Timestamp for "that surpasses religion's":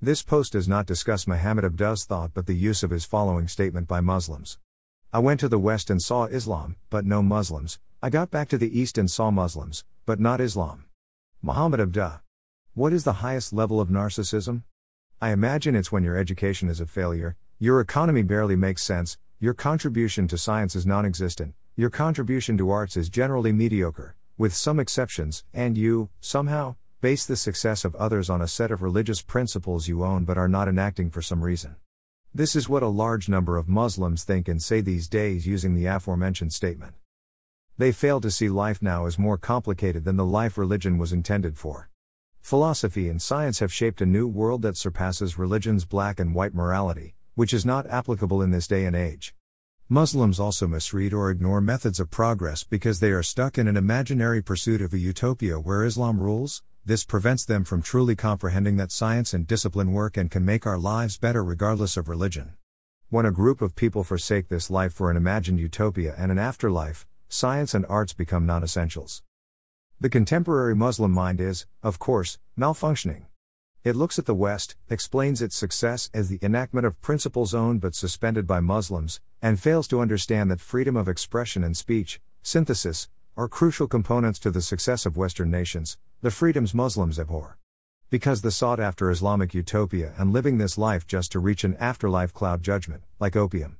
44.62-45.84